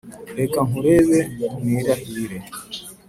[0.37, 1.19] Reka nkurebe
[1.63, 2.37] nirahire